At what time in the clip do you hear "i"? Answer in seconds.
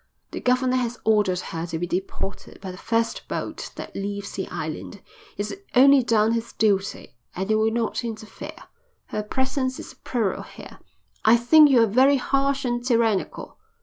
7.51-7.53, 11.23-11.37